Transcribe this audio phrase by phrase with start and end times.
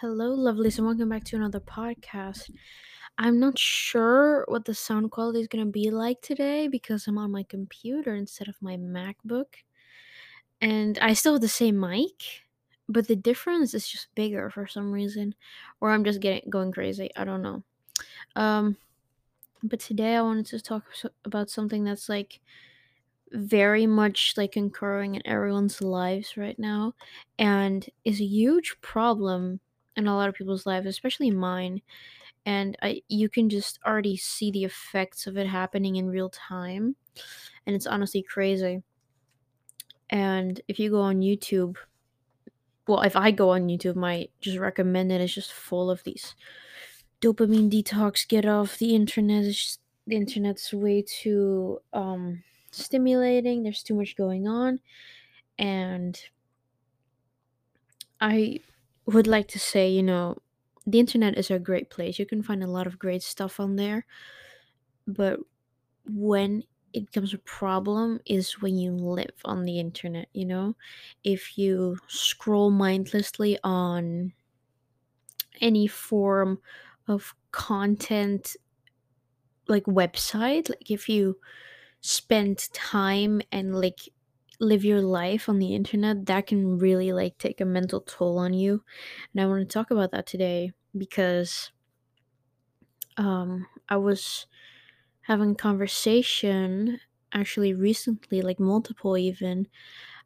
[0.00, 2.50] Hello, lovelies, and welcome back to another podcast.
[3.18, 7.18] I'm not sure what the sound quality is going to be like today because I'm
[7.18, 9.56] on my computer instead of my MacBook.
[10.62, 12.46] And I still have the same mic,
[12.88, 15.34] but the difference is just bigger for some reason.
[15.82, 17.10] Or I'm just getting going crazy.
[17.14, 17.62] I don't know.
[18.36, 18.78] Um,
[19.62, 20.84] but today I wanted to talk
[21.26, 22.40] about something that's like
[23.32, 26.94] very much like occurring in everyone's lives right now
[27.38, 29.60] and is a huge problem
[29.96, 31.82] in a lot of people's lives, especially mine.
[32.46, 36.96] And I you can just already see the effects of it happening in real time.
[37.66, 38.82] And it's honestly crazy.
[40.08, 41.76] And if you go on YouTube,
[42.88, 46.34] well, if I go on YouTube, my just recommended is just full of these
[47.20, 49.44] dopamine detox, get off the internet.
[49.44, 53.62] It's just, the internet's way too um stimulating.
[53.62, 54.80] There's too much going on.
[55.58, 56.18] And
[58.20, 58.60] I
[59.10, 60.38] would like to say, you know,
[60.86, 62.18] the internet is a great place.
[62.18, 64.06] You can find a lot of great stuff on there.
[65.06, 65.40] But
[66.06, 70.76] when it becomes a problem is when you live on the internet, you know?
[71.24, 74.34] If you scroll mindlessly on
[75.60, 76.60] any form
[77.08, 78.56] of content
[79.68, 81.38] like website, like if you
[82.00, 84.08] spend time and like
[84.60, 88.54] live your life on the internet, that can really like take a mental toll on
[88.54, 88.84] you.
[89.32, 91.72] And I want to talk about that today because
[93.16, 94.46] um I was
[95.22, 97.00] having conversation
[97.32, 99.68] actually recently, like multiple even,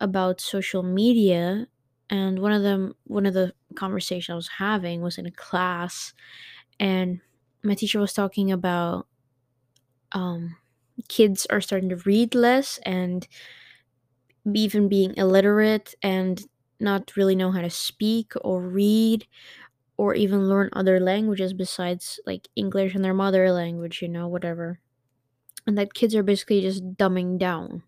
[0.00, 1.68] about social media.
[2.10, 6.14] And one of them one of the conversations I was having was in a class
[6.80, 7.20] and
[7.64, 9.08] my teacher was talking about
[10.12, 10.56] um
[11.08, 13.28] kids are starting to read less and
[14.54, 16.42] even being illiterate and
[16.80, 19.26] not really know how to speak or read
[19.98, 24.80] or even learn other languages besides like English and their mother language, you know, whatever.
[25.66, 27.82] And that kids are basically just dumbing down.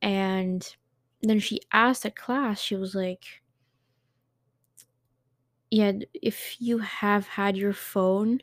[0.00, 0.76] And
[1.22, 3.42] then she asked a class, she was like,
[5.70, 8.42] Yeah, if you have had your phone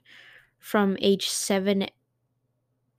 [0.59, 1.87] from age seven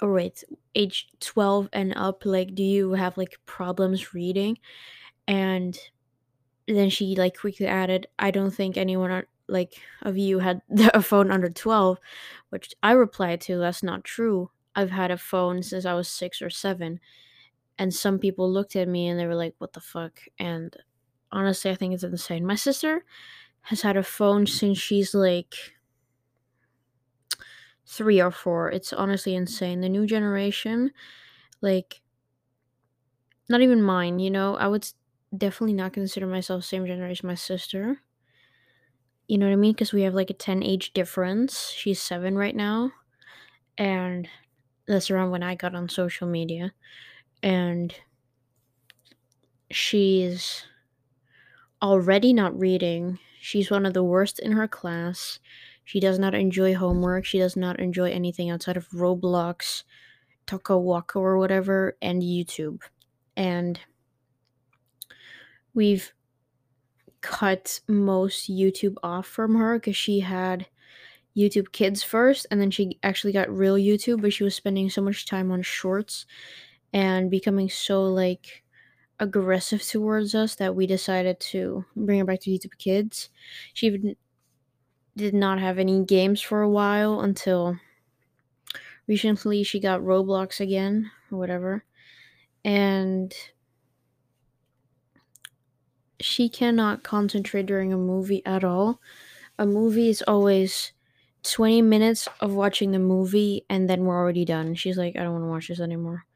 [0.03, 0.45] or wait,
[0.75, 4.59] age 12 and up, like, do you have like problems reading?
[5.29, 5.79] And
[6.69, 10.63] then she like quickly added, I don't think anyone on, like of you had
[10.95, 11.99] a phone under 12,
[12.51, 14.51] which I replied to, that's not true.
[14.75, 17.01] I've had a phone since I was six or seven.
[17.79, 20.21] And some people looked at me and they were like, what the fuck?
[20.39, 20.77] And
[21.33, 22.47] honestly, I think it's insane.
[22.47, 23.05] My sister
[23.63, 25.55] has had a phone since she's like
[27.91, 28.71] three or four.
[28.71, 29.81] It's honestly insane.
[29.81, 30.93] The new generation,
[31.63, 32.03] like,
[33.49, 34.89] not even mine, you know, I would
[35.37, 38.01] definitely not consider myself same generation as my sister.
[39.29, 39.73] You know what I mean?
[39.73, 41.71] Because we have like a 10 age difference.
[41.71, 42.93] She's seven right now.
[43.79, 44.29] And
[44.87, 46.73] that's around when I got on social media.
[47.43, 47.95] And
[49.71, 50.65] she's
[51.83, 53.19] already not reading.
[53.41, 55.39] She's one of the worst in her class.
[55.91, 57.25] She does not enjoy homework.
[57.25, 59.83] She does not enjoy anything outside of Roblox,
[60.47, 62.83] Toca Boca or whatever, and YouTube.
[63.37, 63.81] And
[65.75, 66.13] we've
[67.23, 70.69] cut most YouTube off from her because she had
[71.37, 75.03] YouTube Kids first, and then she actually got real YouTube, but she was spending so
[75.03, 76.25] much time on shorts
[76.93, 78.63] and becoming so like
[79.19, 83.29] aggressive towards us that we decided to bring her back to YouTube Kids.
[83.75, 84.15] She even
[85.17, 87.79] did not have any games for a while until
[89.07, 91.85] recently she got Roblox again or whatever.
[92.65, 93.35] And
[96.21, 99.01] she cannot concentrate during a movie at all.
[99.59, 100.93] A movie is always
[101.43, 104.75] 20 minutes of watching the movie and then we're already done.
[104.75, 106.27] She's like, I don't want to watch this anymore.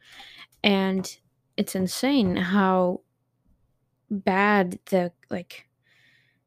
[0.62, 1.16] And
[1.56, 3.02] it's insane how
[4.10, 5.63] bad the like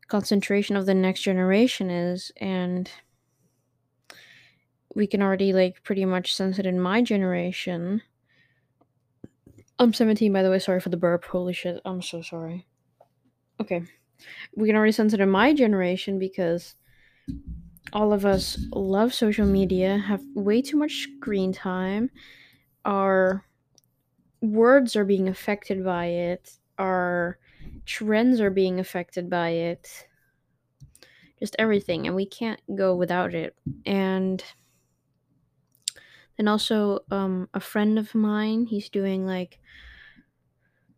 [0.08, 2.90] concentration of the next generation is and
[4.96, 8.02] we can already like pretty much sense it in my generation.
[9.80, 11.26] I'm 17 by the way, sorry for the burp.
[11.26, 12.68] Holy shit, I'm so sorry.
[13.62, 13.84] Okay.
[14.56, 16.76] We can already sense it in my generation because
[17.94, 22.10] all of us love social media, have way too much screen time.
[22.86, 23.46] Our
[24.42, 26.58] words are being affected by it.
[26.78, 27.38] Our
[27.88, 30.08] trends are being affected by it.
[31.40, 32.06] Just everything.
[32.06, 33.56] And we can't go without it.
[33.86, 34.44] And
[36.38, 39.60] then also, um, a friend of mine, he's doing like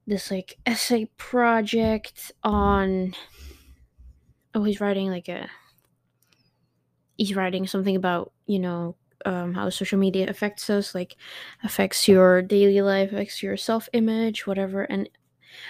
[0.09, 3.13] this like essay project on
[4.55, 5.47] oh he's writing like a
[7.15, 8.95] he's writing something about you know
[9.25, 11.15] um, how social media affects us like
[11.63, 15.09] affects your daily life affects your self-image whatever and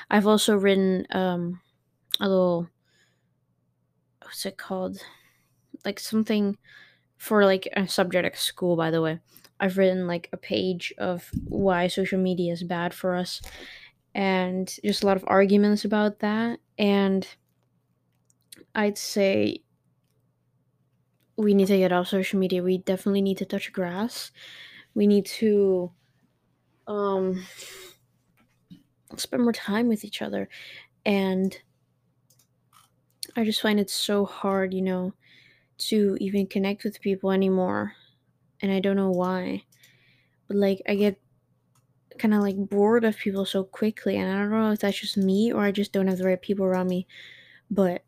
[0.10, 1.62] i've also written um,
[2.20, 2.70] a little
[4.24, 4.98] what's it called
[5.86, 6.58] like something
[7.18, 9.20] for like a subject at school by the way
[9.60, 13.42] i've written like a page of why social media is bad for us
[14.16, 17.28] and just a lot of arguments about that and
[18.76, 19.62] i'd say
[21.38, 22.62] we need to get off social media.
[22.64, 24.32] We definitely need to touch grass.
[24.94, 25.92] We need to
[26.88, 27.46] um
[29.18, 30.50] spend more time with each other.
[31.06, 31.58] And
[33.36, 35.14] I just find it so hard, you know,
[35.78, 37.94] to even connect with people anymore.
[38.62, 39.64] And I don't know why.
[40.48, 41.20] But like I get
[42.18, 45.16] kind of like bored of people so quickly and I don't know if that's just
[45.16, 47.08] me or I just don't have the right people around me.
[47.72, 48.04] But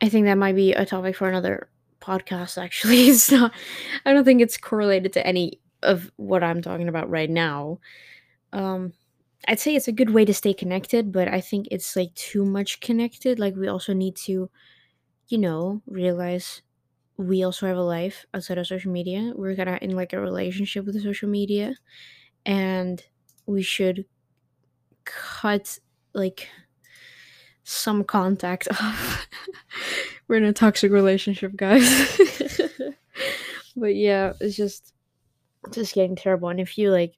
[0.00, 1.68] I think that might be a topic for another
[2.00, 3.08] podcast actually.
[3.08, 3.52] It's not
[4.04, 7.78] I don't think it's correlated to any of what I'm talking about right now.
[8.56, 8.94] Um
[9.48, 12.44] I'd say it's a good way to stay connected, but I think it's like too
[12.44, 13.38] much connected.
[13.38, 14.50] Like we also need to,
[15.28, 16.62] you know, realize
[17.18, 19.32] we also have a life outside of social media.
[19.36, 21.76] We're kind of in like a relationship with social media
[22.46, 23.02] and
[23.46, 24.06] we should
[25.04, 25.78] cut
[26.14, 26.48] like
[27.64, 29.28] some contact off.
[30.28, 32.18] We're in a toxic relationship, guys.
[33.76, 34.92] but yeah, it's just
[35.72, 36.48] just getting terrible.
[36.48, 37.14] And if you like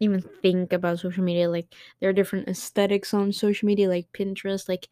[0.00, 4.68] even think about social media, like there are different aesthetics on social media, like Pinterest,
[4.68, 4.88] like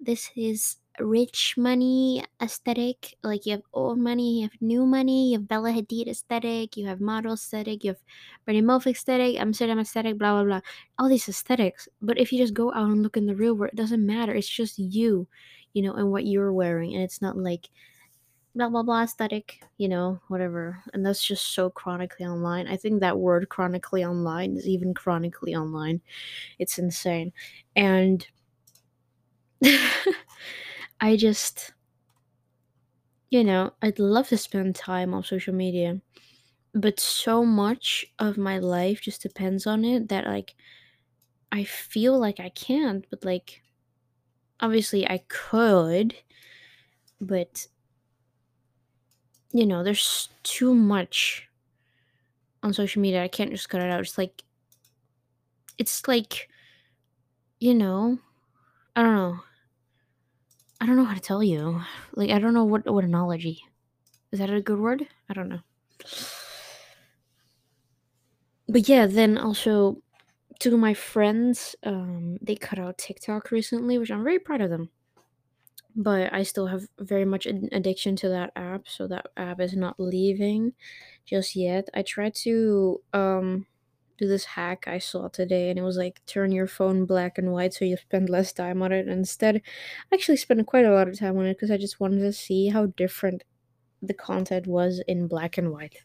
[0.00, 3.16] this is rich money aesthetic.
[3.22, 6.86] Like you have old money, you have new money, you have Bella Hadid aesthetic, you
[6.86, 8.02] have model aesthetic, you have
[8.46, 10.60] Bernie Madoff aesthetic, Amsterdam aesthetic, blah blah blah.
[10.98, 11.88] All these aesthetics.
[12.02, 14.34] But if you just go out and look in the real world, it doesn't matter.
[14.34, 15.28] It's just you,
[15.72, 17.70] you know, and what you're wearing, and it's not like
[18.54, 20.82] blah blah blah aesthetic, you know, whatever.
[20.94, 22.66] And that's just so chronically online.
[22.68, 26.00] I think that word chronically online is even chronically online.
[26.58, 27.32] It's insane.
[27.76, 28.26] And
[31.00, 31.72] I just,
[33.30, 36.00] you know, I'd love to spend time on social media,
[36.74, 40.56] but so much of my life just depends on it that, like,
[41.52, 43.62] I feel like I can't, but, like,
[44.60, 46.16] obviously I could,
[47.20, 47.66] but,
[49.52, 51.48] you know, there's too much
[52.62, 53.22] on social media.
[53.22, 54.00] I can't just cut it out.
[54.00, 54.42] It's like,
[55.78, 56.48] it's like,
[57.58, 58.18] you know,
[58.96, 59.40] I don't know.
[60.80, 61.82] I don't know how to tell you.
[62.14, 63.62] Like I don't know what what analogy.
[64.32, 65.06] Is that a good word?
[65.28, 65.60] I don't know.
[68.68, 70.02] But yeah, then also
[70.66, 74.90] of my friends, um, they cut out TikTok recently, which I'm very proud of them.
[75.96, 79.74] But I still have very much an addiction to that app, so that app is
[79.76, 80.74] not leaving
[81.26, 81.88] just yet.
[81.94, 83.66] I tried to um
[84.18, 87.52] do this hack I saw today, and it was like turn your phone black and
[87.52, 89.08] white so you spend less time on it.
[89.08, 89.62] Instead,
[90.12, 92.32] I actually spent quite a lot of time on it because I just wanted to
[92.32, 93.44] see how different
[94.02, 95.96] the content was in black and white.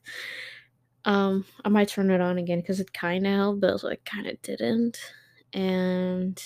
[1.05, 4.27] Um, I might turn it on again because it kind of helped, but it kind
[4.27, 4.99] of didn't.
[5.53, 6.41] And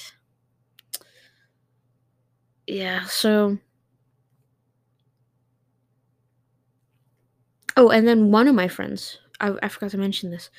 [2.70, 3.58] yeah, so.
[7.78, 10.50] Oh, and then one of my friends, I, I forgot to mention this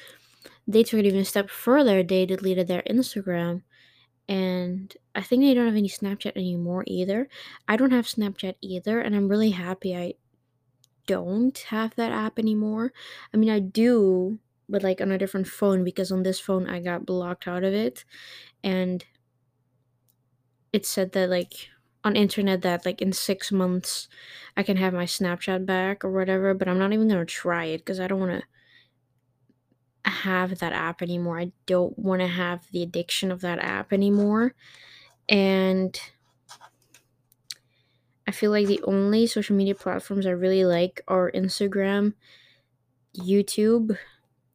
[0.69, 2.03] they took it even a step further.
[2.03, 3.63] They deleted their Instagram,
[4.29, 7.29] and I think they don't have any Snapchat anymore either.
[7.69, 10.15] I don't have Snapchat either, and I'm really happy I
[11.07, 12.93] don't have that app anymore.
[13.35, 16.81] I mean, I do, but like on a different phone because on this phone I
[16.81, 18.05] got blocked out of it,
[18.65, 19.05] and
[20.73, 21.69] it said that like
[22.05, 24.09] on internet that like in six months
[24.57, 26.55] I can have my Snapchat back or whatever.
[26.55, 28.43] But I'm not even gonna try it because I don't want
[30.05, 31.39] to have that app anymore.
[31.39, 34.55] I don't want to have the addiction of that app anymore.
[35.29, 35.99] And
[38.27, 42.15] I feel like the only social media platforms I really like are Instagram,
[43.17, 43.97] YouTube,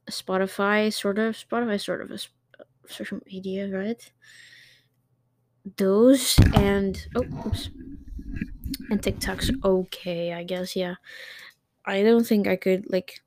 [0.10, 1.36] Spotify, sort of.
[1.36, 4.12] Spotify, sort of a uh, social media, right?
[5.78, 7.70] Those and oh, oops,
[8.90, 10.76] and TikTok's okay, I guess.
[10.76, 10.96] Yeah,
[11.86, 13.22] I don't think I could like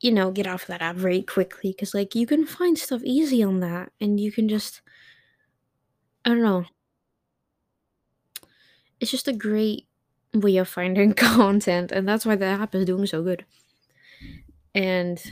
[0.00, 3.42] you know, get off that app very quickly because, like, you can find stuff easy
[3.42, 4.82] on that and you can just,
[6.24, 6.64] I don't know.
[9.00, 9.86] It's just a great
[10.32, 13.44] way of finding content, and that's why the app is doing so good.
[14.74, 15.22] And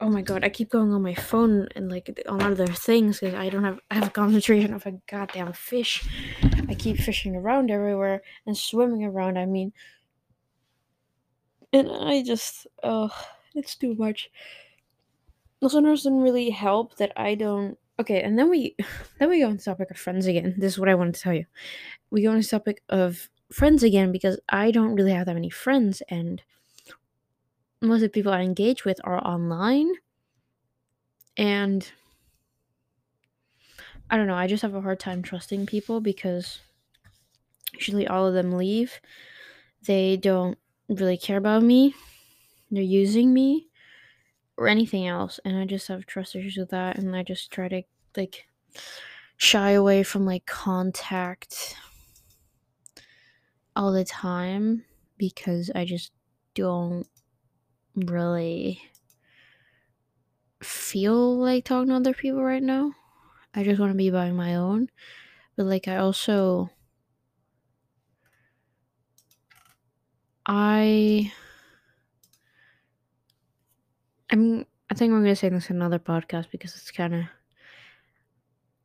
[0.00, 3.34] oh my god, I keep going on my phone and like on other things because
[3.34, 6.06] I don't have I have a concentration of a goddamn fish.
[6.68, 9.38] I keep fishing around everywhere and swimming around.
[9.38, 9.72] I mean,
[11.72, 13.10] and I just oh,
[13.54, 14.30] it's too much.
[15.62, 17.78] Also, doesn't really help that I don't.
[17.98, 18.76] Okay, and then we
[19.18, 20.54] then we go on the topic of friends again.
[20.58, 21.46] This is what I wanted to tell you.
[22.10, 25.50] We go on the topic of friends again because I don't really have that many
[25.50, 26.42] friends and
[27.80, 29.92] most of the people I engage with are online.
[31.36, 31.90] And
[34.10, 36.60] I don't know, I just have a hard time trusting people because
[37.74, 39.00] usually all of them leave.
[39.86, 41.94] They don't really care about me.
[42.70, 43.68] They're using me
[44.56, 45.40] or anything else.
[45.44, 46.98] And I just have trust issues with that.
[46.98, 47.82] And I just try to
[48.16, 48.46] like
[49.36, 51.76] shy away from like contact
[53.74, 54.84] all the time
[55.18, 56.12] because I just
[56.54, 57.06] don't
[57.96, 58.82] really
[60.62, 62.92] feel like talking to other people right now.
[63.54, 64.90] I just want to be by my own.
[65.56, 66.70] But like I also
[70.46, 71.32] I
[74.30, 77.30] I'm I think I'm gonna say this in another podcast because it's kinda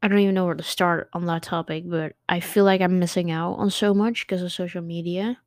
[0.04, 3.00] I don't even know where to start on that topic, but I feel like I'm
[3.00, 5.38] missing out on so much because of social media.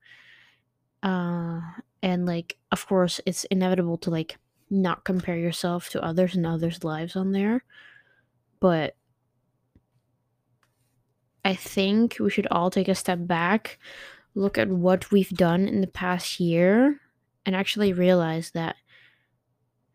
[1.02, 1.61] Uh
[2.05, 4.37] and like of course it's inevitable to like
[4.69, 7.65] not compare yourself to others and others' lives on there.
[8.61, 8.97] But
[11.45, 13.79] I think we should all take a step back,
[14.35, 17.01] look at what we've done in the past year,
[17.47, 18.77] and actually realize that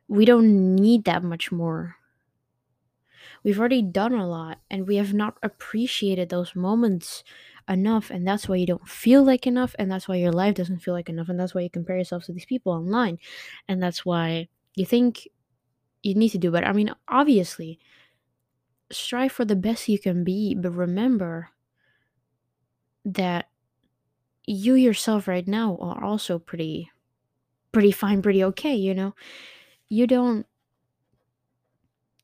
[0.07, 1.95] we don't need that much more.
[3.43, 7.23] We've already done a lot and we have not appreciated those moments
[7.69, 10.79] enough, and that's why you don't feel like enough, and that's why your life doesn't
[10.79, 13.19] feel like enough, and that's why you compare yourself to these people online,
[13.67, 15.27] and that's why you think
[16.03, 16.67] you need to do better.
[16.67, 17.79] I mean, obviously,
[18.91, 21.49] strive for the best you can be, but remember
[23.05, 23.49] that
[24.45, 26.91] you yourself right now are also pretty
[27.71, 29.15] pretty fine, pretty okay, you know.
[29.89, 30.47] You don't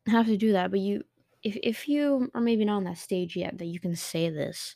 [0.08, 1.04] have to do that, but you
[1.44, 4.76] if if you are maybe not on that stage yet that you can say this,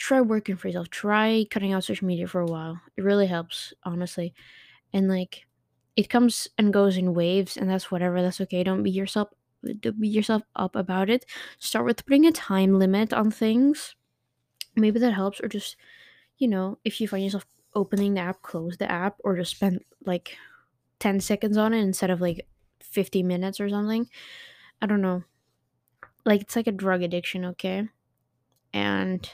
[0.00, 0.90] try working for yourself.
[0.90, 2.80] Try cutting out social media for a while.
[2.96, 4.34] It really helps, honestly.
[4.92, 5.46] And like
[5.96, 8.64] it comes and goes in waves and that's whatever, that's okay.
[8.64, 9.28] Don't beat yourself
[9.80, 11.26] don't beat yourself up about it.
[11.58, 13.94] Start with putting a time limit on things.
[14.76, 15.76] Maybe that helps or just
[16.38, 19.84] you know, if you find yourself opening the app, close the app or just spend
[20.06, 20.36] like
[21.00, 22.46] 10 seconds on it instead of like
[22.82, 24.08] 50 minutes or something.
[24.82, 25.24] I don't know.
[26.24, 27.88] Like it's like a drug addiction, okay?
[28.72, 29.28] And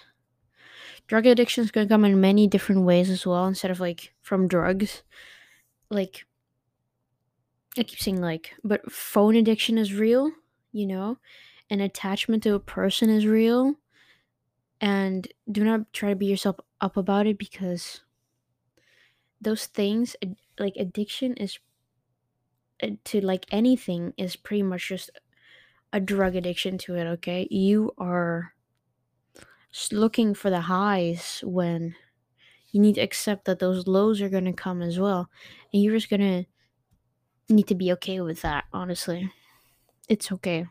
[1.06, 4.14] drug addiction is going to come in many different ways as well instead of like
[4.22, 5.02] from drugs.
[5.90, 6.26] Like
[7.78, 10.32] I keep saying like, but phone addiction is real,
[10.72, 11.18] you know?
[11.70, 13.74] An attachment to a person is real.
[14.80, 18.00] And do not try to beat yourself up about it because
[19.40, 20.16] those things
[20.58, 21.58] like addiction is
[22.82, 25.10] uh, to like anything is pretty much just
[25.92, 27.48] a drug addiction to it, okay?
[27.50, 28.54] You are
[29.92, 31.94] looking for the highs when
[32.70, 35.28] you need to accept that those lows are going to come as well.
[35.72, 39.32] And you're just going to need to be okay with that, honestly.
[40.08, 40.66] It's okay.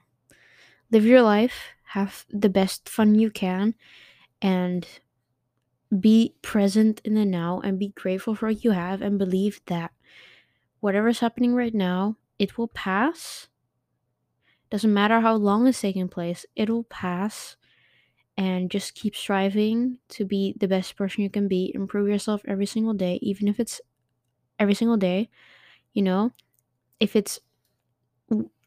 [0.91, 3.75] Live your life, have the best fun you can,
[4.41, 4.87] and
[5.99, 9.91] be present in the now and be grateful for what you have and believe that
[10.79, 13.47] whatever's happening right now, it will pass.
[14.69, 17.55] Doesn't matter how long it's taking place, it will pass.
[18.37, 21.71] And just keep striving to be the best person you can be.
[21.73, 23.79] Improve yourself every single day, even if it's
[24.59, 25.29] every single day.
[25.93, 26.31] You know,
[26.99, 27.39] if it's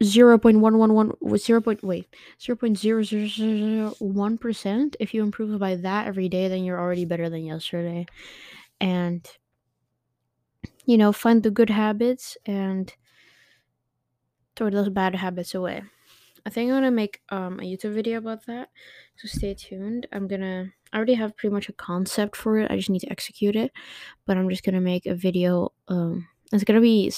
[0.00, 1.60] 0.111 0.
[1.60, 2.06] Point, wait
[2.38, 8.06] 0.0001 percent if you improve by that every day then you're already better than yesterday
[8.80, 9.28] and
[10.86, 12.94] you know, find the good habits and
[14.56, 15.82] throw those bad habits away.
[16.48, 18.70] I think I'm gonna make um, a YouTube video about that,
[19.16, 20.06] so stay tuned.
[20.12, 23.12] I'm gonna, I already have pretty much a concept for it, I just need to
[23.12, 23.70] execute it,
[24.24, 25.72] but I'm just gonna make a video.
[25.88, 27.12] Um, it's gonna be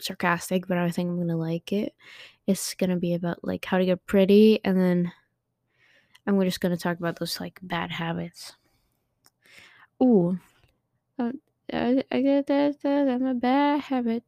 [0.00, 1.94] sarcastic, but I think I'm gonna like it.
[2.48, 5.12] It's gonna be about like how to get pretty, and then
[6.26, 8.54] I'm just gonna talk about those like bad habits.
[10.02, 10.36] Ooh,
[11.16, 11.30] uh,
[11.72, 14.24] I, get that, that I'm a bad habit.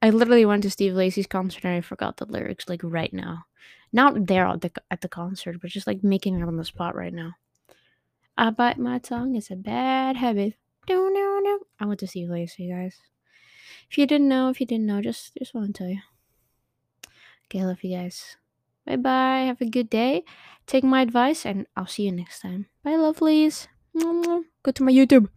[0.00, 3.44] I literally went to Steve Lacy's concert and I forgot the lyrics like right now.
[3.92, 6.94] Not there at the at the concert, but just like making it on the spot
[6.94, 7.34] right now.
[8.36, 9.34] I bite my tongue.
[9.34, 10.54] It's a bad habit.
[10.88, 11.58] No, no, no.
[11.80, 13.00] I went to see Lacy, guys.
[13.90, 16.00] If you didn't know, if you didn't know, just just want to tell you.
[17.46, 18.36] Okay, love you guys.
[18.86, 19.48] Bye bye.
[19.48, 20.24] Have a good day.
[20.66, 22.66] Take my advice, and I'll see you next time.
[22.84, 23.68] Bye, lovelies.
[23.94, 25.28] Go to my YouTube.